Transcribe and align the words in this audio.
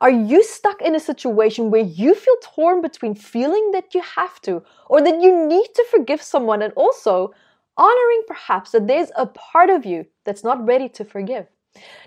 Are 0.00 0.10
you 0.10 0.42
stuck 0.42 0.82
in 0.82 0.94
a 0.94 1.00
situation 1.00 1.70
where 1.70 1.82
you 1.82 2.14
feel 2.14 2.36
torn 2.42 2.82
between 2.82 3.14
feeling 3.14 3.70
that 3.72 3.94
you 3.94 4.02
have 4.02 4.40
to 4.42 4.62
or 4.86 5.00
that 5.00 5.20
you 5.20 5.46
need 5.46 5.68
to 5.74 5.86
forgive 5.90 6.22
someone 6.22 6.62
and 6.62 6.72
also 6.74 7.32
honoring 7.76 8.22
perhaps 8.26 8.72
that 8.72 8.86
there's 8.86 9.10
a 9.16 9.26
part 9.26 9.70
of 9.70 9.86
you 9.86 10.06
that's 10.24 10.44
not 10.44 10.66
ready 10.66 10.88
to 10.90 11.04
forgive? 11.04 11.46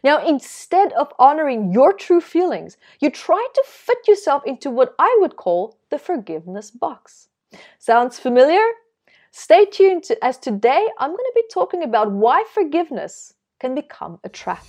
Now, 0.04 0.26
instead 0.26 0.92
of 0.94 1.13
honoring 1.18 1.71
your 1.71 1.94
true 1.94 2.21
feelings, 2.21 2.78
you 2.99 3.10
try 3.10 3.46
to 3.54 3.64
fit 3.66 4.08
yourself 4.08 4.44
into 4.46 4.70
what 4.70 4.96
I 5.00 5.18
would 5.22 5.36
call 5.36 5.78
the 5.90 6.00
forgiveness 6.00 6.72
box. 6.72 7.30
Sounds 7.80 8.20
familiar? 8.20 8.64
Stay 9.32 9.66
tuned 9.66 10.04
to, 10.04 10.24
as 10.24 10.38
today 10.38 10.88
I'm 10.98 11.12
going 11.12 11.18
to 11.18 11.32
be 11.36 11.44
talking 11.54 11.84
about 11.84 12.12
why 12.12 12.44
forgiveness 12.54 13.34
can 13.60 13.76
become 13.76 14.20
a 14.24 14.30
trap. 14.30 14.66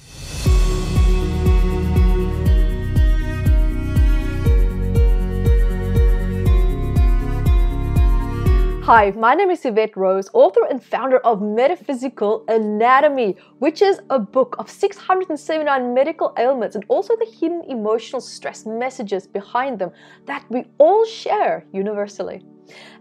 Hi, 8.86 9.12
my 9.12 9.34
name 9.34 9.48
is 9.48 9.64
Yvette 9.64 9.96
Rose, 9.96 10.28
author 10.32 10.64
and 10.68 10.82
founder 10.82 11.18
of 11.18 11.40
Metaphysical 11.40 12.44
Anatomy, 12.48 13.36
which 13.60 13.80
is 13.80 14.00
a 14.10 14.18
book 14.18 14.56
of 14.58 14.68
679 14.68 15.94
medical 15.94 16.34
ailments 16.36 16.74
and 16.74 16.84
also 16.88 17.14
the 17.14 17.26
hidden 17.26 17.62
emotional 17.68 18.20
stress 18.20 18.66
messages 18.66 19.24
behind 19.24 19.78
them 19.78 19.92
that 20.26 20.44
we 20.50 20.64
all 20.78 21.04
share 21.04 21.64
universally. 21.72 22.42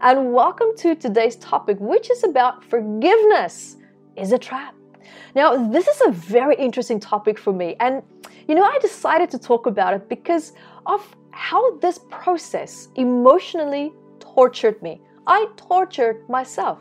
And 0.02 0.32
welcome 0.32 0.68
to 0.76 0.94
today's 0.94 1.34
topic, 1.34 1.78
which 1.80 2.12
is 2.12 2.22
about 2.22 2.62
forgiveness 2.62 3.76
is 4.14 4.30
a 4.30 4.38
trap. 4.38 4.76
Now, 5.34 5.68
this 5.68 5.88
is 5.88 6.00
a 6.06 6.12
very 6.12 6.54
interesting 6.54 7.00
topic 7.00 7.40
for 7.40 7.52
me, 7.52 7.74
and 7.80 8.04
you 8.46 8.54
know, 8.54 8.62
I 8.62 8.78
decided 8.78 9.30
to 9.30 9.38
talk 9.38 9.66
about 9.66 9.94
it 9.94 10.08
because 10.08 10.52
of 10.86 11.04
how 11.32 11.76
this 11.78 11.98
process 12.08 12.86
emotionally 12.94 13.92
tortured 14.20 14.80
me 14.80 15.00
I 15.26 15.46
tortured 15.56 16.28
myself, 16.28 16.78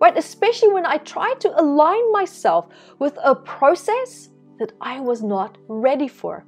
right? 0.00 0.16
Especially 0.16 0.72
when 0.72 0.86
I 0.86 0.98
tried 0.98 1.40
to 1.40 1.60
align 1.60 2.12
myself 2.12 2.68
with 2.98 3.18
a 3.22 3.34
process 3.34 4.30
that 4.58 4.72
I 4.80 5.00
was 5.00 5.22
not 5.22 5.58
ready 5.68 6.08
for. 6.08 6.44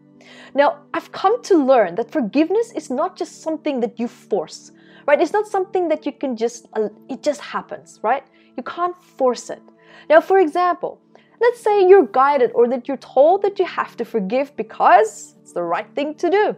Now, 0.55 0.83
I've 0.95 1.11
come 1.13 1.43
to 1.45 1.65
learn 1.65 1.95
that 1.97 2.11
forgiveness 2.11 2.73
is 2.73 2.91
not 2.91 3.17
just 3.17 3.43
something 3.43 3.81
that 3.81 3.99
you 3.99 4.07
force, 4.07 4.71
right? 5.07 5.21
It's 5.21 5.33
not 5.33 5.47
something 5.49 5.89
that 5.89 6.07
you 6.07 6.13
can 6.13 6.37
just, 6.37 6.67
uh, 6.75 6.89
it 7.09 7.23
just 7.23 7.41
happens, 7.41 7.99
right? 8.03 8.25
You 8.57 8.63
can't 8.63 9.01
force 9.03 9.51
it. 9.51 9.63
Now, 10.09 10.21
for 10.21 10.39
example, 10.39 11.01
let's 11.41 11.61
say 11.61 11.87
you're 11.89 12.07
guided 12.07 12.53
or 12.55 12.69
that 12.69 12.87
you're 12.87 12.99
told 12.99 13.43
that 13.43 13.59
you 13.59 13.65
have 13.65 13.97
to 13.97 14.05
forgive 14.05 14.55
because 14.57 15.35
it's 15.41 15.53
the 15.53 15.63
right 15.63 15.93
thing 15.95 16.15
to 16.17 16.31
do. 16.31 16.57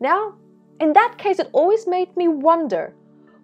Now, 0.00 0.34
in 0.80 0.92
that 0.92 1.16
case, 1.18 1.38
it 1.38 1.48
always 1.52 1.86
made 1.86 2.16
me 2.16 2.28
wonder 2.28 2.94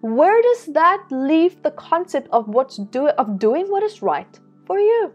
where 0.02 0.42
does 0.42 0.66
that 0.66 1.06
leave 1.12 1.62
the 1.62 1.70
concept 1.70 2.28
of 2.32 2.48
what's 2.48 2.76
do 2.76 3.06
of 3.06 3.38
doing 3.38 3.70
what 3.70 3.84
is 3.84 4.02
right 4.02 4.40
for 4.66 4.80
you? 4.80 5.12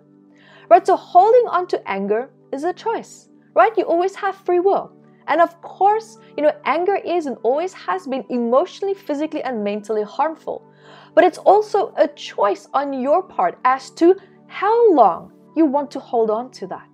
Right? 0.69 0.87
So 0.87 0.95
holding 0.95 1.45
on 1.49 1.67
to 1.67 1.89
anger 1.89 2.29
is 2.53 2.63
a 2.63 2.71
choice, 2.71 3.27
right? 3.53 3.77
You 3.77 3.83
always 3.83 4.15
have 4.15 4.35
free 4.35 4.61
will. 4.61 4.93
And 5.27 5.41
of 5.41 5.61
course, 5.61 6.19
you 6.37 6.43
know, 6.43 6.53
anger 6.63 6.95
is 6.95 7.25
and 7.25 7.35
always 7.43 7.73
has 7.73 8.07
been 8.07 8.23
emotionally, 8.29 8.93
physically, 8.93 9.43
and 9.43 9.61
mentally 9.61 10.03
harmful. 10.03 10.63
But 11.13 11.25
it's 11.25 11.37
also 11.37 11.93
a 11.97 12.07
choice 12.07 12.69
on 12.73 12.93
your 12.93 13.21
part 13.23 13.59
as 13.65 13.89
to 13.91 14.15
how 14.47 14.93
long 14.93 15.33
you 15.57 15.65
want 15.65 15.91
to 15.91 15.99
hold 15.99 16.29
on 16.29 16.49
to 16.51 16.67
that. 16.67 16.87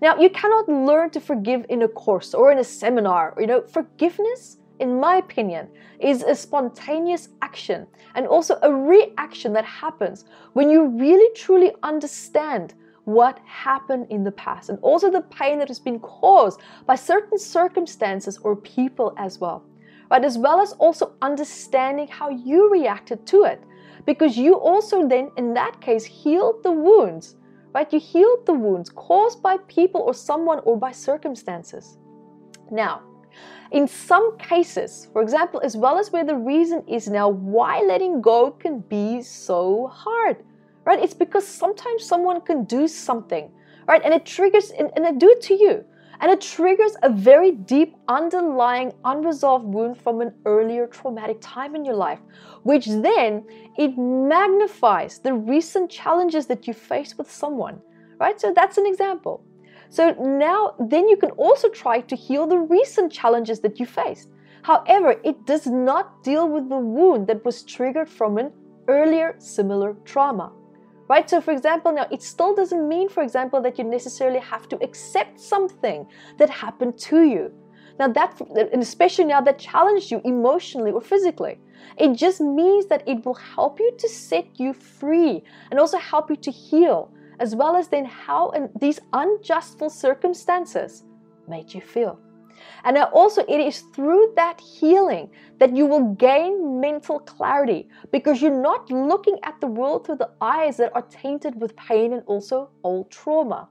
Now, 0.00 0.16
you 0.16 0.30
cannot 0.30 0.68
learn 0.68 1.10
to 1.10 1.20
forgive 1.20 1.66
in 1.68 1.82
a 1.82 1.88
course 1.88 2.34
or 2.34 2.52
in 2.52 2.58
a 2.58 2.64
seminar. 2.64 3.34
You 3.36 3.48
know, 3.48 3.62
forgiveness 3.62 4.58
in 4.78 5.00
my 5.00 5.16
opinion, 5.16 5.68
is 5.98 6.22
a 6.22 6.34
spontaneous 6.34 7.28
action 7.42 7.86
and 8.14 8.26
also 8.26 8.58
a 8.62 8.72
reaction 8.72 9.52
that 9.54 9.64
happens 9.64 10.24
when 10.52 10.70
you 10.70 10.86
really 10.86 11.34
truly 11.34 11.72
understand 11.82 12.74
what 13.04 13.38
happened 13.46 14.06
in 14.10 14.24
the 14.24 14.32
past 14.32 14.68
and 14.68 14.78
also 14.82 15.10
the 15.10 15.22
pain 15.22 15.58
that 15.58 15.68
has 15.68 15.78
been 15.78 16.00
caused 16.00 16.60
by 16.86 16.94
certain 16.96 17.38
circumstances 17.38 18.38
or 18.38 18.56
people 18.56 19.14
as 19.16 19.38
well. 19.38 19.64
Right, 20.08 20.24
as 20.24 20.38
well 20.38 20.60
as 20.60 20.72
also 20.74 21.14
understanding 21.20 22.06
how 22.06 22.28
you 22.28 22.70
reacted 22.70 23.26
to 23.26 23.42
it. 23.42 23.60
Because 24.04 24.36
you 24.38 24.54
also 24.54 25.08
then, 25.08 25.32
in 25.36 25.52
that 25.54 25.80
case, 25.80 26.04
healed 26.04 26.62
the 26.62 26.70
wounds, 26.70 27.34
right? 27.74 27.92
You 27.92 27.98
healed 27.98 28.46
the 28.46 28.52
wounds 28.52 28.88
caused 28.88 29.42
by 29.42 29.56
people 29.66 30.00
or 30.02 30.14
someone 30.14 30.60
or 30.60 30.78
by 30.78 30.92
circumstances. 30.92 31.98
Now, 32.70 33.02
in 33.72 33.88
some 33.88 34.38
cases, 34.38 35.08
for 35.12 35.22
example, 35.22 35.60
as 35.62 35.76
well 35.76 35.98
as 35.98 36.12
where 36.12 36.24
the 36.24 36.36
reason 36.36 36.82
is 36.88 37.08
now 37.08 37.28
why 37.28 37.80
letting 37.80 38.20
go 38.20 38.50
can 38.50 38.80
be 38.80 39.22
so 39.22 39.88
hard, 39.88 40.44
right? 40.84 41.02
It's 41.02 41.14
because 41.14 41.46
sometimes 41.46 42.04
someone 42.04 42.40
can 42.40 42.64
do 42.64 42.86
something, 42.86 43.50
right? 43.88 44.02
And 44.04 44.14
it 44.14 44.24
triggers, 44.24 44.70
and, 44.70 44.90
and 44.94 45.04
they 45.04 45.12
do 45.12 45.30
it 45.30 45.42
to 45.42 45.54
you. 45.54 45.84
And 46.20 46.30
it 46.30 46.40
triggers 46.40 46.96
a 47.02 47.10
very 47.10 47.50
deep 47.52 47.94
underlying 48.08 48.92
unresolved 49.04 49.66
wound 49.66 49.98
from 49.98 50.20
an 50.22 50.32
earlier 50.46 50.86
traumatic 50.86 51.38
time 51.40 51.76
in 51.76 51.84
your 51.84 51.96
life, 51.96 52.20
which 52.62 52.86
then 52.86 53.44
it 53.76 53.98
magnifies 53.98 55.18
the 55.18 55.34
recent 55.34 55.90
challenges 55.90 56.46
that 56.46 56.66
you 56.66 56.72
face 56.72 57.18
with 57.18 57.30
someone, 57.30 57.80
right? 58.18 58.40
So 58.40 58.52
that's 58.54 58.78
an 58.78 58.86
example. 58.86 59.44
So 59.88 60.10
now, 60.12 60.74
then 60.78 61.08
you 61.08 61.16
can 61.16 61.30
also 61.32 61.68
try 61.68 62.00
to 62.00 62.16
heal 62.16 62.46
the 62.46 62.58
recent 62.58 63.12
challenges 63.12 63.60
that 63.60 63.78
you 63.78 63.86
faced. 63.86 64.28
However, 64.62 65.20
it 65.22 65.46
does 65.46 65.66
not 65.66 66.22
deal 66.22 66.48
with 66.48 66.68
the 66.68 66.78
wound 66.78 67.28
that 67.28 67.44
was 67.44 67.62
triggered 67.62 68.08
from 68.08 68.38
an 68.38 68.52
earlier 68.88 69.36
similar 69.38 69.94
trauma. 70.04 70.52
Right? 71.08 71.30
So, 71.30 71.40
for 71.40 71.52
example, 71.52 71.92
now 71.92 72.08
it 72.10 72.22
still 72.22 72.54
doesn't 72.54 72.88
mean, 72.88 73.08
for 73.08 73.22
example, 73.22 73.62
that 73.62 73.78
you 73.78 73.84
necessarily 73.84 74.40
have 74.40 74.68
to 74.70 74.82
accept 74.82 75.38
something 75.38 76.04
that 76.38 76.50
happened 76.50 76.98
to 76.98 77.22
you. 77.22 77.52
Now, 77.98 78.08
that, 78.08 78.40
and 78.72 78.82
especially 78.82 79.24
now 79.24 79.40
that 79.40 79.58
challenged 79.58 80.10
you 80.10 80.20
emotionally 80.24 80.90
or 80.90 81.00
physically, 81.00 81.58
it 81.96 82.14
just 82.14 82.40
means 82.40 82.86
that 82.86 83.06
it 83.06 83.24
will 83.24 83.34
help 83.34 83.78
you 83.78 83.92
to 83.96 84.08
set 84.08 84.58
you 84.58 84.72
free 84.72 85.44
and 85.70 85.78
also 85.78 85.98
help 85.98 86.28
you 86.28 86.36
to 86.36 86.50
heal 86.50 87.10
as 87.38 87.54
well 87.54 87.76
as 87.76 87.88
then 87.88 88.04
how 88.04 88.52
these 88.80 89.00
unjustful 89.12 89.90
circumstances 89.90 91.04
made 91.48 91.72
you 91.72 91.80
feel. 91.80 92.18
And 92.84 92.96
also, 92.96 93.42
it 93.42 93.60
is 93.60 93.80
through 93.94 94.32
that 94.36 94.60
healing 94.60 95.30
that 95.58 95.76
you 95.76 95.86
will 95.86 96.14
gain 96.14 96.80
mental 96.80 97.18
clarity 97.18 97.88
because 98.12 98.40
you're 98.40 98.62
not 98.62 98.90
looking 98.90 99.38
at 99.42 99.60
the 99.60 99.66
world 99.66 100.06
through 100.06 100.16
the 100.16 100.30
eyes 100.40 100.76
that 100.78 100.92
are 100.94 101.02
tainted 101.02 101.60
with 101.60 101.76
pain 101.76 102.12
and 102.12 102.22
also 102.26 102.70
old 102.82 103.10
trauma. 103.10 103.68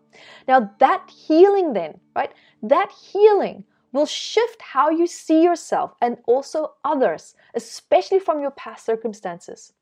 Now, 0.48 0.72
that 0.80 1.10
healing, 1.10 1.74
then, 1.74 2.00
right, 2.16 2.32
that 2.64 2.92
healing 2.92 3.64
will 3.96 4.06
shift 4.06 4.62
how 4.62 4.90
you 4.90 5.08
see 5.08 5.42
yourself 5.42 5.96
and 6.02 6.18
also 6.28 6.74
others, 6.84 7.36
especially 7.56 8.20
from 8.20 8.42
your 8.42 8.52
past 8.52 8.86
circumstances. 8.86 9.74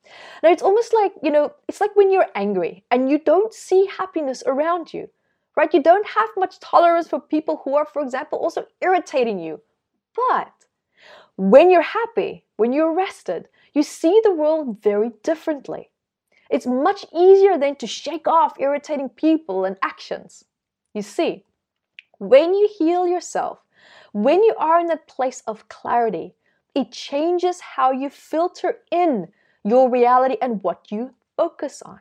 Now, 0.42 0.52
it's 0.52 0.64
almost 0.64 0.94
like, 0.94 1.14
you 1.22 1.32
know, 1.32 1.52
it's 1.68 1.82
like 1.82 1.96
when 1.96 2.12
you're 2.12 2.30
angry 2.36 2.84
and 2.92 3.10
you 3.10 3.20
don't 3.20 3.54
see 3.54 3.88
happiness 3.88 4.44
around 4.46 4.94
you, 4.94 5.10
right? 5.58 5.74
You 5.74 5.82
don't 5.82 6.08
have 6.08 6.30
much 6.38 6.60
tolerance 6.60 7.08
for 7.08 7.20
people 7.20 7.62
who 7.64 7.76
are, 7.76 7.86
for 7.86 8.02
example, 8.02 8.40
also 8.40 8.66
irritating 8.82 9.40
you. 9.40 9.62
But 10.16 10.54
when 11.36 11.72
you're 11.72 11.82
happy, 11.82 12.46
when 12.58 12.72
you're 12.72 12.94
rested, 12.94 13.50
you 13.74 13.84
see 13.84 14.22
the 14.24 14.34
world 14.34 14.82
very 14.82 15.12
differently. 15.24 15.90
It's 16.50 16.68
much 16.68 17.06
easier 17.12 17.58
then 17.58 17.76
to 17.78 17.88
shake 17.88 18.28
off 18.28 18.60
irritating 18.60 19.10
people 19.10 19.66
and 19.66 19.78
actions. 19.82 20.46
You 20.94 21.02
see, 21.02 21.46
when 22.20 22.54
you 22.54 22.70
heal 22.78 23.08
yourself, 23.08 23.60
when 24.14 24.44
you 24.44 24.56
are 24.58 24.80
in 24.80 24.88
that 24.88 25.08
place 25.08 25.44
of 25.46 25.68
clarity, 25.70 26.36
it 26.74 26.92
changes 26.92 27.60
how 27.60 27.92
you 27.92 28.10
filter 28.10 28.78
in 28.92 29.28
your 29.64 29.90
reality 29.90 30.38
and 30.42 30.64
what 30.64 30.92
you 30.92 31.14
focus 31.36 31.82
on. 31.82 32.00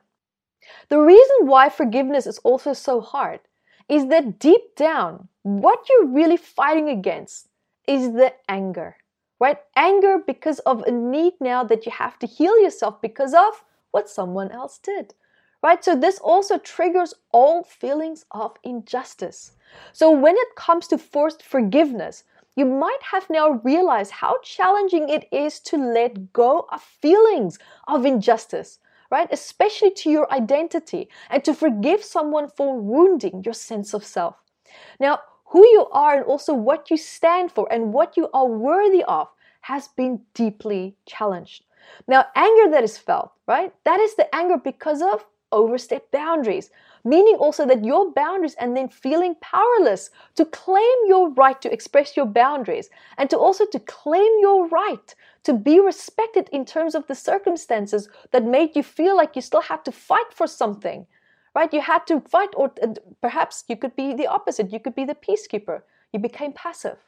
The 0.89 1.01
reason 1.01 1.47
why 1.47 1.69
forgiveness 1.69 2.27
is 2.27 2.39
also 2.39 2.73
so 2.73 3.01
hard 3.01 3.41
is 3.89 4.07
that 4.07 4.39
deep 4.39 4.77
down, 4.77 5.29
what 5.43 5.87
you're 5.89 6.07
really 6.07 6.37
fighting 6.37 6.89
against 6.89 7.49
is 7.89 8.13
the 8.13 8.33
anger, 8.49 8.97
right? 9.41 9.59
Anger 9.75 10.19
because 10.25 10.61
of 10.61 10.83
a 10.83 10.91
need 10.91 11.35
now 11.41 11.65
that 11.65 11.85
you 11.85 11.93
have 11.93 12.19
to 12.21 12.27
heal 12.27 12.61
yourself 12.61 13.01
because 13.03 13.35
of 13.35 13.65
what 13.91 14.09
someone 14.09 14.51
else 14.51 14.79
did, 14.79 15.15
right? 15.63 15.85
So 15.85 15.95
this 15.95 16.19
also 16.19 16.59
triggers 16.59 17.15
all 17.33 17.63
feelings 17.63 18.25
of 18.31 18.57
injustice. 18.65 19.53
So 19.93 20.11
when 20.11 20.37
it 20.37 20.57
comes 20.57 20.87
to 20.89 20.99
forced 20.99 21.43
forgiveness, 21.43 22.25
you 22.57 22.67
might 22.67 22.99
have 23.11 23.31
now 23.31 23.61
realized 23.65 24.13
how 24.13 24.39
challenging 24.43 25.09
it 25.09 25.27
is 25.33 25.59
to 25.61 25.77
let 25.77 26.33
go 26.33 26.67
of 26.71 26.83
feelings 26.83 27.59
of 27.89 28.05
injustice, 28.05 28.79
right? 29.11 29.29
Especially 29.31 29.91
to 29.93 30.11
your 30.11 30.31
identity 30.33 31.09
and 31.31 31.43
to 31.45 31.55
forgive 31.55 32.05
someone 32.05 32.49
for 32.49 32.79
wounding 32.79 33.43
your 33.45 33.55
sense 33.55 33.95
of 33.95 34.05
self. 34.05 34.37
Now, 35.01 35.21
who 35.47 35.67
you 35.69 35.87
are 35.93 36.17
and 36.17 36.25
also 36.25 36.55
what 36.55 36.91
you 36.91 36.97
stand 36.97 37.53
for 37.53 37.69
and 37.71 37.93
what 37.93 38.17
you 38.17 38.29
are 38.35 38.47
worthy 38.47 39.05
of 39.05 39.29
has 39.63 39.89
been 39.89 40.21
deeply 40.35 40.97
challenged. 41.07 41.65
Now, 42.07 42.27
anger 42.35 42.71
that 42.71 42.85
is 42.85 42.99
felt, 42.99 43.33
right? 43.47 43.73
That 43.85 44.01
is 44.01 44.15
the 44.17 44.35
anger 44.35 44.57
because 44.57 45.03
of 45.03 45.25
overstep 45.53 46.11
boundaries, 46.11 46.71
meaning 47.05 47.37
also 47.37 47.67
that 47.67 47.85
your 47.85 48.11
boundaries 48.13 48.55
and 48.55 48.77
then 48.77 48.89
feeling 48.89 49.37
powerless 49.41 50.11
to 50.35 50.45
claim 50.45 50.97
your 51.07 51.31
right 51.31 51.61
to 51.63 51.73
express 51.73 52.17
your 52.17 52.27
boundaries 52.27 52.91
and 53.19 53.31
to 53.31 53.39
also 53.39 53.67
to 53.67 53.79
claim 53.81 54.31
your 54.41 54.69
right 54.69 55.15
to 55.45 55.53
be 55.53 55.81
respected 55.81 56.49
in 56.53 56.65
terms 56.65 56.95
of 56.95 57.07
the 57.07 57.15
circumstances 57.15 58.09
that 58.31 58.45
made 58.45 58.75
you 58.75 58.83
feel 58.83 59.17
like 59.17 59.37
you 59.37 59.43
still 59.43 59.63
had 59.63 59.85
to 59.85 59.93
fight 59.93 60.33
for 60.33 60.47
something 60.47 61.07
right? 61.55 61.73
You 61.73 61.81
had 61.81 62.07
to 62.07 62.21
fight, 62.21 62.51
or 62.57 62.73
perhaps 63.21 63.65
you 63.69 63.77
could 63.77 63.95
be 63.97 64.15
the 64.15 64.27
opposite. 64.27 64.73
You 64.73 64.81
could 64.81 64.95
be 64.95 65.05
the 65.05 65.15
peacekeeper. 65.15 65.83
You 66.13 66.19
became 66.19 66.53
passive, 66.53 66.99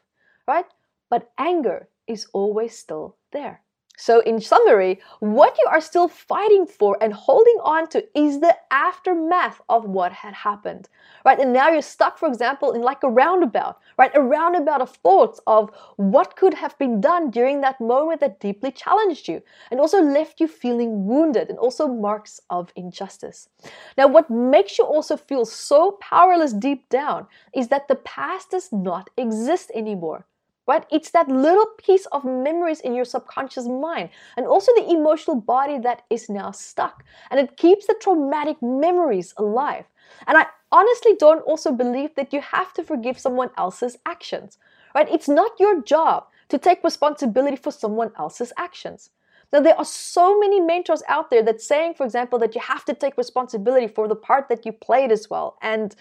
right? 0.47 0.67
But 1.11 1.31
anger 1.39 1.89
is 2.07 2.27
always 2.33 2.77
still 2.77 3.17
there. 3.33 3.63
So, 3.97 4.21
in 4.21 4.41
summary, 4.41 5.01
what 5.21 5.57
you 5.57 5.67
are 5.71 5.81
still 5.81 6.09
fighting 6.09 6.67
for 6.67 6.99
and 7.01 7.13
holding 7.13 7.59
on 7.63 7.89
to 7.91 8.05
is 8.19 8.41
the 8.41 8.57
aftermath 8.71 9.61
of 9.69 9.85
what 9.85 10.13
had 10.13 10.35
happened, 10.35 10.89
right? 11.25 11.39
And 11.39 11.53
now 11.53 11.69
you're 11.69 11.81
stuck, 11.81 12.19
for 12.19 12.27
example, 12.27 12.73
in 12.73 12.83
like 12.83 13.05
a 13.05 13.09
roundabout, 13.09 13.79
right? 13.97 14.11
A 14.17 14.21
roundabout 14.21 14.81
of 14.81 14.91
thoughts 14.91 15.41
of 15.47 15.71
what 15.97 16.35
could 16.35 16.55
have 16.55 16.77
been 16.79 17.01
done 17.01 17.31
during 17.31 17.61
that 17.61 17.81
moment 17.81 18.21
that 18.21 18.41
deeply 18.41 18.73
challenged 18.73 19.29
you 19.29 19.43
and 19.71 19.79
also 19.79 20.03
left 20.03 20.41
you 20.41 20.49
feeling 20.49 21.07
wounded 21.07 21.49
and 21.49 21.59
also 21.59 21.87
marks 21.87 22.41
of 22.51 22.73
injustice. 22.75 23.49
Now, 23.97 24.09
what 24.09 24.29
makes 24.29 24.77
you 24.77 24.85
also 24.85 25.17
feel 25.17 25.45
so 25.45 25.93
powerless 26.01 26.53
deep 26.53 26.89
down 26.89 27.29
is 27.55 27.69
that 27.69 27.87
the 27.87 27.97
past 27.97 28.51
does 28.51 28.73
not 28.73 29.09
exist 29.17 29.71
anymore 29.73 30.27
right? 30.67 30.85
It's 30.91 31.11
that 31.11 31.29
little 31.29 31.67
piece 31.79 32.07
of 32.07 32.25
memories 32.25 32.81
in 32.81 32.95
your 32.95 33.05
subconscious 33.05 33.67
mind 33.67 34.11
and 34.37 34.47
also 34.47 34.73
the 34.75 34.91
emotional 34.91 35.41
body 35.41 35.79
that 35.79 36.03
is 36.11 36.29
now 36.29 36.51
stuck. 36.51 37.05
And 37.31 37.41
it 37.41 37.57
keeps 37.57 37.87
the 37.87 37.97
traumatic 38.01 38.57
memories 38.63 39.35
alive. 39.37 39.85
And 40.27 40.39
I 40.39 40.47
honestly 40.73 41.15
don't 41.19 41.43
also 41.43 41.73
believe 41.73 42.15
that 42.17 42.33
you 42.33 42.41
have 42.41 42.73
to 42.75 42.83
forgive 42.83 43.19
someone 43.19 43.51
else's 43.57 43.97
actions, 44.07 44.59
right? 44.95 45.09
It's 45.11 45.29
not 45.29 45.53
your 45.61 45.83
job 45.83 46.27
to 46.49 46.59
take 46.59 46.85
responsibility 46.85 47.57
for 47.57 47.71
someone 47.71 48.13
else's 48.19 48.53
actions. 48.57 49.11
Now, 49.53 49.61
there 49.61 49.79
are 49.79 49.85
so 49.85 50.39
many 50.41 50.61
mentors 50.61 51.03
out 51.09 51.31
there 51.31 51.43
that 51.43 51.61
saying, 51.61 51.95
for 51.95 52.05
example, 52.05 52.39
that 52.41 52.55
you 52.55 52.61
have 52.61 52.85
to 52.87 52.95
take 52.95 53.17
responsibility 53.17 53.87
for 53.87 54.09
the 54.09 54.17
part 54.17 54.49
that 54.49 54.67
you 54.67 54.73
played 54.73 55.13
as 55.13 55.31
well. 55.31 55.59
And, 55.63 55.95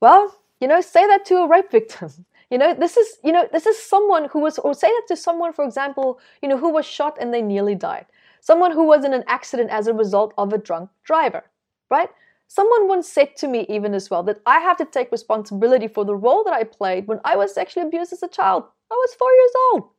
well, 0.00 0.34
you 0.60 0.68
know, 0.68 0.80
say 0.80 1.06
that 1.06 1.24
to 1.26 1.36
a 1.38 1.48
rape 1.48 1.70
victim. 1.70 2.10
You 2.50 2.58
know, 2.58 2.74
this 2.74 2.96
is, 2.96 3.18
you 3.22 3.30
know, 3.30 3.48
this 3.52 3.66
is 3.66 3.80
someone 3.80 4.28
who 4.28 4.40
was, 4.40 4.58
or 4.58 4.74
say 4.74 4.88
that 4.88 5.04
to 5.08 5.16
someone, 5.16 5.52
for 5.52 5.64
example, 5.64 6.18
you 6.42 6.48
know, 6.48 6.58
who 6.58 6.72
was 6.72 6.84
shot 6.84 7.16
and 7.20 7.32
they 7.32 7.42
nearly 7.42 7.76
died. 7.76 8.06
Someone 8.40 8.72
who 8.72 8.84
was 8.84 9.04
in 9.04 9.14
an 9.14 9.24
accident 9.28 9.70
as 9.70 9.86
a 9.86 9.94
result 9.94 10.34
of 10.36 10.52
a 10.52 10.58
drunk 10.58 10.90
driver, 11.04 11.44
right? 11.90 12.08
Someone 12.48 12.88
once 12.88 13.08
said 13.08 13.36
to 13.36 13.46
me, 13.46 13.66
even 13.68 13.94
as 13.94 14.10
well, 14.10 14.24
that 14.24 14.40
I 14.46 14.58
have 14.58 14.76
to 14.78 14.84
take 14.84 15.12
responsibility 15.12 15.86
for 15.86 16.04
the 16.04 16.16
role 16.16 16.42
that 16.42 16.52
I 16.52 16.64
played 16.64 17.06
when 17.06 17.20
I 17.24 17.36
was 17.36 17.54
sexually 17.54 17.86
abused 17.86 18.12
as 18.12 18.24
a 18.24 18.28
child. 18.28 18.64
I 18.90 18.94
was 18.94 19.14
four 19.14 19.30
years 19.30 19.52
old. 19.72 19.90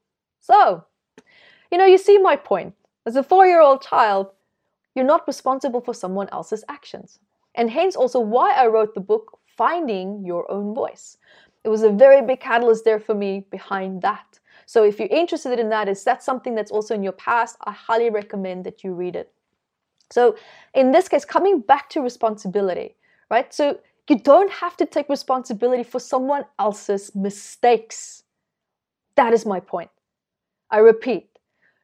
So, 0.42 0.84
you 1.72 1.78
know, 1.78 1.86
you 1.86 1.98
see 1.98 2.18
my 2.18 2.36
point. 2.36 2.74
As 3.06 3.16
a 3.16 3.24
four 3.24 3.48
year 3.48 3.62
old 3.62 3.82
child, 3.82 4.32
you're 4.94 5.06
not 5.06 5.26
responsible 5.26 5.80
for 5.80 5.94
someone 5.94 6.28
else's 6.34 6.66
actions. 6.68 7.20
And 7.56 7.70
hence 7.70 7.96
also 7.96 8.20
why 8.20 8.52
I 8.52 8.68
wrote 8.68 8.94
the 8.94 9.00
book, 9.00 9.40
Finding 9.46 10.26
Your 10.26 10.50
Own 10.52 10.76
Voice 10.76 11.18
it 11.64 11.70
was 11.70 11.84
a 11.84 11.90
very 11.90 12.22
big 12.22 12.40
catalyst 12.40 12.86
there 12.86 13.00
for 13.00 13.14
me 13.14 13.46
behind 13.52 14.02
that. 14.02 14.40
So 14.66 14.84
if 14.84 15.00
you're 15.00 15.10
interested 15.10 15.60
in 15.60 15.70
that, 15.70 15.88
is 15.88 16.04
that 16.06 16.24
something 16.24 16.56
that's 16.56 16.72
also 16.72 16.96
in 16.96 17.04
your 17.04 17.14
past? 17.14 17.58
I 17.66 17.72
highly 17.72 18.10
recommend 18.10 18.66
that 18.66 18.84
you 18.84 18.94
read 18.94 19.16
it. 19.16 19.32
So 20.10 20.36
in 20.74 20.92
this 20.92 21.08
case, 21.08 21.26
coming 21.26 21.60
back 21.60 21.90
to 21.92 22.02
responsibility, 22.02 22.96
right? 23.30 23.54
So 23.54 23.80
you 24.10 24.20
don't 24.20 24.52
have 24.52 24.76
to 24.78 24.86
take 24.86 25.08
responsibility 25.08 25.84
for 25.84 26.00
someone 26.00 26.46
else's 26.60 27.16
mistakes. 27.16 28.24
That 29.16 29.34
is 29.34 29.46
my 29.46 29.60
point. 29.60 29.90
I 30.70 30.80
repeat, 30.80 31.30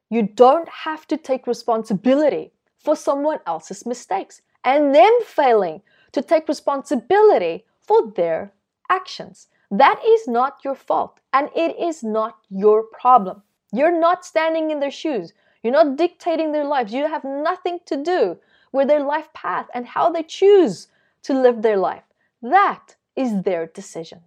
you 0.10 0.24
don't 0.24 0.68
have 0.70 1.08
to 1.08 1.18
take 1.18 1.48
responsibility 1.48 2.52
for 2.80 2.96
someone 2.96 3.40
else's 3.46 3.86
mistakes 3.86 4.42
and 4.64 4.94
then 4.94 5.12
failing 5.24 5.82
to 6.14 6.22
take 6.22 6.48
responsibility 6.48 7.66
for 7.82 8.12
their 8.12 8.54
actions. 8.90 9.48
That 9.72 10.02
is 10.06 10.28
not 10.28 10.64
your 10.64 10.76
fault 10.76 11.20
and 11.34 11.50
it 11.56 11.78
is 11.78 12.04
not 12.04 12.38
your 12.50 12.84
problem. 12.84 13.44
You're 13.74 14.00
not 14.00 14.26
standing 14.26 14.72
in 14.72 14.80
their 14.80 14.92
shoes. 14.92 15.34
You're 15.62 15.74
not 15.74 15.98
dictating 15.98 16.52
their 16.52 16.64
lives. 16.64 16.94
You 16.94 17.08
have 17.08 17.24
nothing 17.24 17.80
to 17.86 18.02
do 18.02 18.38
with 18.72 18.88
their 18.88 19.04
life 19.04 19.32
path 19.34 19.68
and 19.74 19.86
how 19.86 20.10
they 20.10 20.24
choose 20.24 20.88
to 21.24 21.34
live 21.34 21.62
their 21.62 21.78
life. 21.78 22.04
That 22.42 22.96
is 23.16 23.42
their 23.44 23.68
decision. 23.68 24.22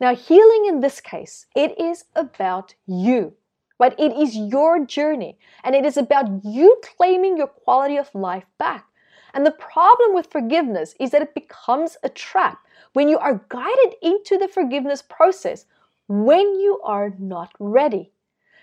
Now, 0.00 0.14
healing 0.14 0.66
in 0.66 0.80
this 0.80 1.00
case, 1.00 1.46
it 1.54 1.78
is 1.78 2.04
about 2.14 2.74
you, 2.86 3.34
right? 3.78 3.94
It 3.98 4.12
is 4.12 4.36
your 4.36 4.86
journey 4.86 5.38
and 5.64 5.74
it 5.74 5.84
is 5.84 5.96
about 5.96 6.44
you 6.44 6.80
claiming 6.96 7.36
your 7.36 7.48
quality 7.48 7.98
of 7.98 8.14
life 8.14 8.46
back. 8.58 8.86
And 9.34 9.46
the 9.46 9.52
problem 9.52 10.14
with 10.14 10.30
forgiveness 10.30 10.94
is 11.00 11.10
that 11.10 11.22
it 11.22 11.34
becomes 11.34 11.96
a 12.02 12.08
trap 12.08 12.58
when 12.92 13.08
you 13.08 13.18
are 13.18 13.44
guided 13.48 13.94
into 14.02 14.38
the 14.38 14.48
forgiveness 14.48 15.02
process 15.02 15.66
when 16.08 16.60
you 16.60 16.80
are 16.84 17.14
not 17.18 17.52
ready. 17.58 18.10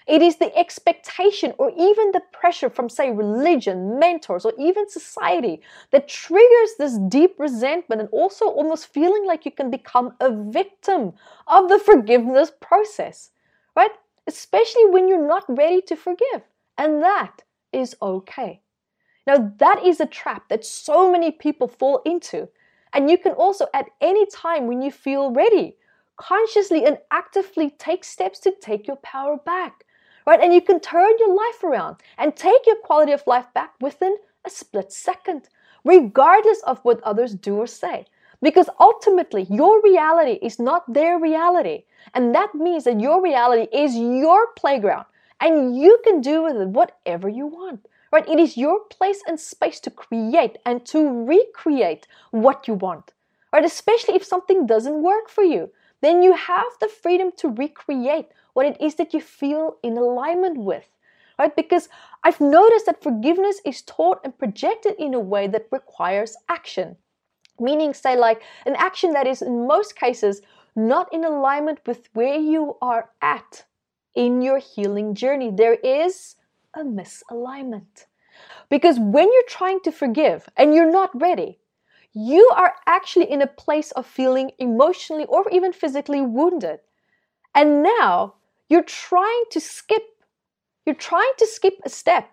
It 0.10 0.24
is 0.24 0.38
the 0.38 0.56
expectation 0.58 1.54
or 1.60 1.70
even 1.78 2.12
the 2.12 2.24
pressure 2.32 2.70
from, 2.70 2.90
say, 2.90 3.12
religion, 3.12 4.00
mentors, 4.00 4.44
or 4.44 4.54
even 4.58 4.90
society 4.90 5.62
that 5.92 6.08
triggers 6.08 6.76
this 6.80 6.98
deep 7.10 7.36
resentment 7.40 8.02
and 8.02 8.10
also 8.12 8.46
almost 8.46 8.88
feeling 8.88 9.28
like 9.28 9.46
you 9.46 9.52
can 9.52 9.70
become 9.70 10.16
a 10.20 10.32
victim 10.32 11.14
of 11.48 11.70
the 11.70 11.78
forgiveness 11.78 12.52
process, 12.60 13.30
right? 13.76 13.92
Especially 14.26 14.86
when 14.88 15.08
you're 15.08 15.28
not 15.28 15.46
ready 15.48 15.82
to 15.82 15.96
forgive. 15.96 16.42
And 16.78 17.04
that 17.04 17.44
is 17.72 17.96
okay. 18.02 18.62
Now, 19.28 19.54
that 19.58 19.86
is 19.86 20.00
a 20.00 20.06
trap 20.06 20.50
that 20.50 20.66
so 20.66 21.12
many 21.12 21.32
people 21.32 21.68
fall 21.68 22.02
into. 22.06 22.48
And 22.94 23.10
you 23.10 23.18
can 23.18 23.34
also, 23.34 23.68
at 23.74 23.90
any 24.02 24.26
time 24.26 24.68
when 24.68 24.82
you 24.82 24.92
feel 24.92 25.32
ready, 25.32 25.76
consciously 26.18 26.86
and 26.86 26.98
actively 27.12 27.70
take 27.72 28.04
steps 28.04 28.40
to 28.40 28.52
take 28.60 28.88
your 28.88 28.98
power 28.98 29.38
back, 29.38 29.86
right? 30.26 30.42
And 30.42 30.54
you 30.54 30.62
can 30.62 30.80
turn 30.80 31.14
your 31.20 31.34
life 31.34 31.64
around 31.64 31.98
and 32.18 32.36
take 32.36 32.66
your 32.66 32.76
quality 32.78 33.12
of 33.12 33.24
life 33.26 33.46
back 33.54 33.74
within 33.80 34.18
a 34.46 34.50
split 34.50 34.92
second, 34.92 35.50
regardless 35.84 36.62
of 36.64 36.80
what 36.80 37.02
others 37.04 37.36
do 37.36 37.56
or 37.56 37.68
say. 37.68 38.06
Because 38.42 38.70
ultimately, 38.80 39.44
your 39.50 39.82
reality 39.82 40.40
is 40.42 40.60
not 40.60 40.92
their 40.92 41.20
reality. 41.20 41.84
And 42.14 42.34
that 42.34 42.56
means 42.56 42.86
that 42.86 43.00
your 43.00 43.22
reality 43.22 43.68
is 43.76 43.96
your 43.96 44.48
playground 44.56 45.06
and 45.42 45.78
you 45.78 46.00
can 46.04 46.22
do 46.22 46.44
with 46.44 46.56
it 46.56 46.70
whatever 46.70 47.28
you 47.28 47.48
want 47.48 47.86
right? 48.12 48.28
It 48.28 48.40
is 48.40 48.58
your 48.58 48.80
place 48.86 49.22
and 49.28 49.40
space 49.40 49.80
to 49.82 49.92
create 49.92 50.58
and 50.66 50.86
to 50.88 51.26
recreate 51.26 52.08
what 52.32 52.68
you 52.68 52.74
want, 52.74 53.14
right? 53.54 53.66
Especially 53.66 54.16
if 54.16 54.24
something 54.24 54.66
doesn't 54.66 55.04
work 55.04 55.30
for 55.30 55.44
you, 55.44 55.72
then 56.02 56.24
you 56.24 56.34
have 56.34 56.72
the 56.80 56.88
freedom 56.88 57.32
to 57.38 57.50
recreate 57.50 58.28
what 58.54 58.66
it 58.66 58.80
is 58.82 58.96
that 58.96 59.14
you 59.14 59.22
feel 59.22 59.78
in 59.84 59.98
alignment 59.98 60.58
with, 60.58 60.86
right? 61.38 61.56
Because 61.56 61.90
I've 62.24 62.42
noticed 62.42 62.86
that 62.86 63.04
forgiveness 63.04 63.62
is 63.66 63.82
taught 63.82 64.20
and 64.24 64.38
projected 64.38 64.96
in 64.98 65.14
a 65.14 65.20
way 65.20 65.48
that 65.48 65.68
requires 65.72 66.36
action. 66.48 66.98
Meaning, 67.60 67.94
say, 67.94 68.16
like 68.16 68.42
an 68.66 68.76
action 68.78 69.12
that 69.12 69.28
is 69.28 69.42
in 69.42 69.68
most 69.68 69.96
cases 69.96 70.42
not 70.76 71.12
in 71.14 71.26
alignment 71.26 71.80
with 71.86 72.10
where 72.14 72.38
you 72.38 72.78
are 72.82 73.10
at 73.22 73.66
in 74.16 74.42
your 74.42 74.60
healing 74.60 75.14
journey. 75.14 75.52
There 75.52 75.76
is 75.76 76.36
a 76.80 76.84
misalignment. 76.84 78.06
Because 78.70 78.98
when 79.00 79.32
you're 79.32 79.44
trying 79.48 79.82
to 79.82 79.92
forgive 79.92 80.48
and 80.56 80.74
you're 80.74 80.92
not 80.92 81.20
ready, 81.20 81.60
you 82.14 82.50
are 82.56 82.74
actually 82.88 83.30
in 83.30 83.42
a 83.42 83.48
place 83.48 83.92
of 83.92 84.06
feeling 84.06 84.52
emotionally 84.58 85.26
or 85.26 85.50
even 85.52 85.74
physically 85.74 86.22
wounded. 86.22 86.80
And 87.54 87.84
now 87.84 88.36
you're 88.68 88.84
trying 88.84 89.44
to 89.52 89.60
skip, 89.60 90.04
you're 90.86 90.96
trying 90.96 91.32
to 91.38 91.48
skip 91.48 91.76
a 91.86 91.90
step 91.90 92.32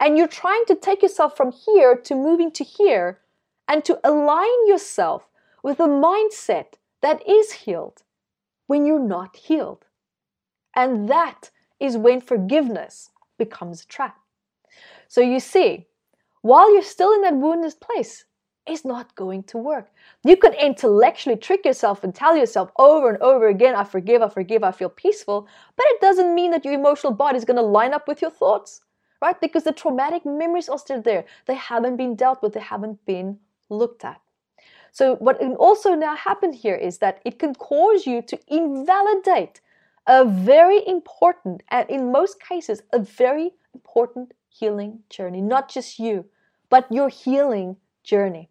and 0.00 0.16
you're 0.16 0.28
trying 0.28 0.64
to 0.66 0.74
take 0.74 1.02
yourself 1.02 1.36
from 1.36 1.52
here 1.52 1.94
to 1.94 2.14
moving 2.14 2.50
to 2.52 2.64
here 2.64 3.20
and 3.68 3.84
to 3.84 4.00
align 4.02 4.66
yourself 4.66 5.28
with 5.62 5.78
a 5.78 5.86
mindset 5.86 6.74
that 7.02 7.26
is 7.28 7.52
healed 7.52 8.02
when 8.66 8.86
you're 8.86 8.98
not 8.98 9.36
healed. 9.36 9.86
And 10.74 11.08
that 11.08 11.50
is 11.78 11.96
when 11.96 12.20
forgiveness 12.20 13.10
becomes 13.44 13.82
a 13.82 13.86
trap. 13.86 14.16
So 15.08 15.20
you 15.20 15.40
see, 15.40 15.86
while 16.42 16.72
you're 16.72 16.82
still 16.82 17.12
in 17.12 17.22
that 17.22 17.36
wounded 17.36 17.74
place, 17.80 18.24
it's 18.66 18.84
not 18.84 19.14
going 19.16 19.42
to 19.44 19.58
work. 19.58 19.90
You 20.24 20.36
could 20.36 20.54
intellectually 20.54 21.36
trick 21.36 21.64
yourself 21.64 22.04
and 22.04 22.14
tell 22.14 22.36
yourself 22.36 22.70
over 22.78 23.10
and 23.10 23.22
over 23.22 23.48
again, 23.48 23.74
I 23.74 23.84
forgive, 23.84 24.22
I 24.22 24.28
forgive, 24.28 24.62
I 24.62 24.70
feel 24.70 24.88
peaceful, 24.88 25.48
but 25.76 25.86
it 25.88 26.00
doesn't 26.00 26.34
mean 26.34 26.52
that 26.52 26.64
your 26.64 26.74
emotional 26.74 27.12
body 27.12 27.36
is 27.38 27.44
going 27.44 27.56
to 27.56 27.62
line 27.78 27.92
up 27.92 28.06
with 28.06 28.22
your 28.22 28.30
thoughts, 28.30 28.80
right? 29.20 29.40
Because 29.40 29.64
the 29.64 29.72
traumatic 29.72 30.24
memories 30.24 30.68
are 30.68 30.78
still 30.78 31.02
there. 31.02 31.24
They 31.46 31.56
haven't 31.56 31.96
been 31.96 32.14
dealt 32.14 32.42
with, 32.42 32.52
they 32.54 32.60
haven't 32.60 33.04
been 33.04 33.38
looked 33.68 34.04
at. 34.04 34.20
So, 34.92 35.16
what 35.16 35.38
can 35.38 35.56
also 35.56 35.94
now 35.94 36.14
happen 36.14 36.52
here 36.52 36.76
is 36.76 36.98
that 36.98 37.20
it 37.24 37.38
can 37.38 37.54
cause 37.54 38.06
you 38.06 38.20
to 38.22 38.38
invalidate 38.48 39.60
a 40.06 40.24
very 40.24 40.86
important, 40.86 41.62
and 41.70 41.88
in 41.88 42.12
most 42.12 42.40
cases, 42.40 42.82
a 42.92 42.98
very 42.98 43.52
important 43.74 44.32
healing 44.48 45.00
journey. 45.08 45.40
Not 45.40 45.70
just 45.70 45.98
you, 45.98 46.26
but 46.68 46.90
your 46.90 47.08
healing 47.08 47.76
journey. 48.02 48.48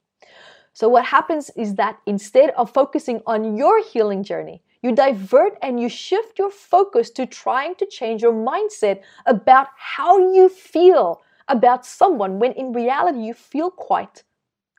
So, 0.74 0.88
what 0.88 1.06
happens 1.06 1.52
is 1.58 1.76
that 1.76 2.00
instead 2.06 2.52
of 2.52 2.72
focusing 2.72 3.22
on 3.26 3.58
your 3.58 3.84
healing 3.84 4.24
journey, 4.24 4.64
you 4.82 4.94
divert 4.94 5.58
and 5.62 5.80
you 5.80 5.90
shift 5.90 6.40
your 6.40 6.50
focus 6.50 7.10
to 7.12 7.26
trying 7.26 7.76
to 7.76 7.86
change 7.86 8.22
your 8.22 8.34
mindset 8.34 9.02
about 9.26 9.68
how 9.78 10.18
you 10.34 10.50
feel 10.50 11.22
about 11.48 11.86
someone 11.86 12.40
when 12.40 12.54
in 12.54 12.72
reality 12.72 13.20
you 13.20 13.34
feel 13.34 13.70
quite 13.70 14.24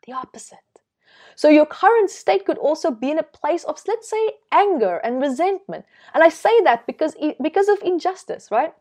the 0.07 0.13
opposite. 0.13 0.72
So, 1.35 1.49
your 1.49 1.67
current 1.67 2.11
state 2.11 2.45
could 2.45 2.59
also 2.59 2.91
be 2.91 3.11
in 3.11 3.19
a 3.19 3.23
place 3.23 3.65
of, 3.65 3.81
let's 3.87 4.09
say, 4.09 4.31
anger 4.51 4.97
and 4.99 5.21
resentment. 5.21 5.85
And 6.15 6.23
I 6.23 6.29
say 6.29 6.61
that 6.63 6.87
because, 6.87 7.17
because 7.41 7.69
of 7.69 7.79
injustice, 7.83 8.51
right? 8.51 8.75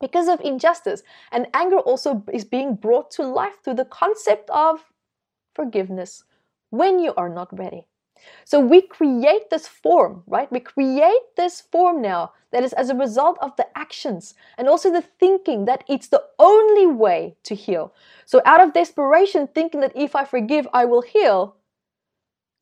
Because 0.00 0.28
of 0.28 0.40
injustice. 0.40 1.02
And 1.32 1.46
anger 1.54 1.78
also 1.78 2.22
is 2.32 2.44
being 2.44 2.74
brought 2.74 3.10
to 3.12 3.22
life 3.22 3.62
through 3.62 3.74
the 3.74 3.84
concept 3.86 4.50
of 4.50 4.84
forgiveness 5.54 6.24
when 6.70 6.98
you 6.98 7.14
are 7.16 7.28
not 7.28 7.56
ready. 7.58 7.86
So 8.44 8.60
we 8.60 8.80
create 8.82 9.50
this 9.50 9.68
form, 9.68 10.22
right? 10.26 10.50
We 10.50 10.60
create 10.60 11.36
this 11.36 11.60
form 11.60 12.00
now 12.00 12.32
that 12.50 12.62
is 12.62 12.72
as 12.72 12.90
a 12.90 12.94
result 12.94 13.38
of 13.40 13.54
the 13.56 13.66
actions 13.76 14.34
and 14.56 14.68
also 14.68 14.90
the 14.90 15.02
thinking 15.02 15.64
that 15.66 15.84
it's 15.88 16.08
the 16.08 16.22
only 16.38 16.86
way 16.86 17.36
to 17.44 17.54
heal. 17.54 17.92
So 18.24 18.40
out 18.44 18.60
of 18.60 18.72
desperation, 18.72 19.48
thinking 19.48 19.80
that 19.80 19.96
if 19.96 20.16
I 20.16 20.24
forgive, 20.24 20.66
I 20.72 20.84
will 20.84 21.02
heal, 21.02 21.55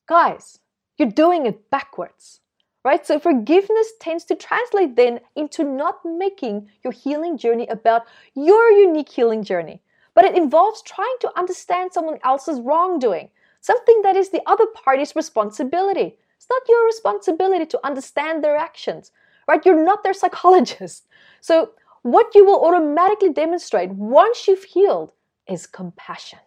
guys, 0.07 0.59
you're 0.99 1.11
doing 1.11 1.47
it 1.47 1.71
backwards, 1.71 2.41
right? 2.85 3.07
So 3.07 3.19
forgiveness 3.19 3.93
tends 4.01 4.25
to 4.27 4.35
translate 4.35 4.97
then 4.97 5.21
into 5.35 5.65
not 5.65 6.05
making 6.05 6.69
your 6.83 6.93
healing 6.93 7.37
journey 7.39 7.67
about 7.69 8.03
your 8.35 8.71
unique 8.71 9.09
healing 9.09 9.43
journey, 9.43 9.83
but 10.15 10.25
it 10.25 10.37
involves 10.37 10.83
trying 10.83 11.17
to 11.21 11.39
understand 11.39 11.93
someone 11.93 12.19
else's 12.23 12.61
wrongdoing, 12.61 13.31
something 13.61 14.03
that 14.03 14.17
is 14.17 14.31
the 14.31 14.43
other 14.47 14.67
party's 14.67 15.17
responsibility. 15.17 16.17
It's 16.37 16.47
not 16.51 16.69
your 16.69 16.85
responsibility 16.87 17.67
to 17.67 17.81
understand 17.85 18.45
their 18.45 18.57
actions, 18.57 19.11
right? 19.49 19.65
You're 19.65 19.85
not 19.85 20.03
their 20.03 20.15
psychologist. 20.23 21.07
So, 21.41 21.71
what 22.03 22.35
you 22.35 22.45
will 22.45 22.63
automatically 22.63 23.33
demonstrate 23.33 23.91
once 23.91 24.47
you've 24.47 24.65
healed 24.65 25.13
is 25.49 25.67
compassion. 25.67 26.39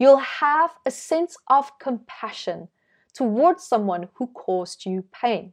You'll 0.00 0.16
have 0.16 0.72
a 0.84 0.90
sense 0.90 1.36
of 1.46 1.78
compassion 1.78 2.66
towards 3.14 3.62
someone 3.62 4.08
who 4.14 4.26
caused 4.26 4.84
you 4.84 5.04
pain, 5.12 5.52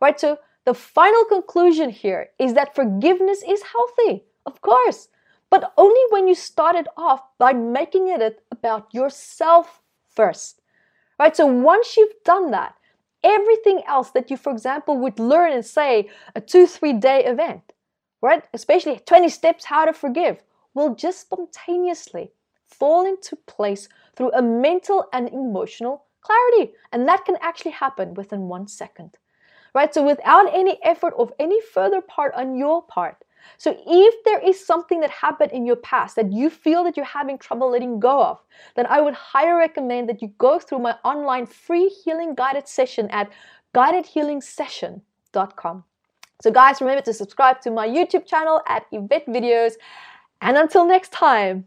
right? 0.00 0.18
So, 0.18 0.38
the 0.64 0.74
final 0.74 1.24
conclusion 1.24 1.90
here 1.90 2.30
is 2.38 2.54
that 2.54 2.74
forgiveness 2.74 3.42
is 3.46 3.62
healthy, 3.62 4.24
of 4.46 4.60
course 4.62 5.08
but 5.50 5.72
only 5.76 6.00
when 6.10 6.28
you 6.28 6.34
start 6.34 6.76
it 6.76 6.86
off 6.96 7.22
by 7.38 7.52
making 7.52 8.08
it 8.08 8.42
about 8.50 8.94
yourself 8.94 9.82
first. 10.08 10.62
Right? 11.18 11.36
So 11.36 11.44
once 11.44 11.96
you've 11.96 12.22
done 12.24 12.52
that, 12.52 12.76
everything 13.22 13.82
else 13.86 14.12
that 14.12 14.30
you, 14.30 14.36
for 14.36 14.52
example, 14.52 14.96
would 14.98 15.18
learn 15.18 15.52
in, 15.52 15.62
say, 15.62 16.08
a 16.34 16.40
two, 16.40 16.66
three 16.66 16.94
day 16.94 17.24
event, 17.24 17.72
right? 18.22 18.44
Especially 18.54 19.00
20 19.04 19.28
steps 19.28 19.66
how 19.66 19.84
to 19.84 19.92
forgive, 19.92 20.42
will 20.72 20.94
just 20.94 21.20
spontaneously 21.20 22.30
fall 22.70 23.06
into 23.06 23.36
place 23.36 23.88
through 24.16 24.32
a 24.32 24.42
mental 24.42 25.06
and 25.12 25.28
emotional 25.28 26.04
clarity. 26.20 26.72
And 26.92 27.08
that 27.08 27.24
can 27.24 27.36
actually 27.40 27.72
happen 27.72 28.14
within 28.14 28.48
one 28.48 28.68
second. 28.68 29.16
Right? 29.74 29.94
So 29.94 30.04
without 30.04 30.52
any 30.52 30.78
effort 30.82 31.14
of 31.16 31.32
any 31.38 31.60
further 31.60 32.00
part 32.00 32.34
on 32.34 32.56
your 32.56 32.82
part, 32.82 33.24
so 33.56 33.74
if 33.86 34.24
there 34.24 34.40
is 34.40 34.64
something 34.64 35.00
that 35.00 35.10
happened 35.10 35.52
in 35.52 35.64
your 35.64 35.76
past 35.76 36.16
that 36.16 36.32
you 36.32 36.50
feel 36.50 36.82
that 36.84 36.96
you're 36.96 37.06
having 37.06 37.38
trouble 37.38 37.70
letting 37.70 38.00
go 38.00 38.22
of, 38.22 38.40
then 38.76 38.86
I 38.86 39.00
would 39.00 39.14
highly 39.14 39.52
recommend 39.52 40.08
that 40.08 40.22
you 40.22 40.28
go 40.38 40.58
through 40.58 40.80
my 40.80 40.96
online 41.04 41.46
free 41.46 41.88
healing 41.88 42.34
guided 42.34 42.66
session 42.68 43.08
at 43.10 43.30
guidedhealingsession.com. 43.74 45.84
So 46.42 46.50
guys, 46.50 46.80
remember 46.80 47.02
to 47.02 47.12
subscribe 47.12 47.60
to 47.62 47.70
my 47.70 47.86
YouTube 47.86 48.26
channel 48.26 48.62
at 48.66 48.86
Yvette 48.92 49.26
Videos. 49.26 49.74
And 50.40 50.56
until 50.56 50.86
next 50.86 51.12
time, 51.12 51.66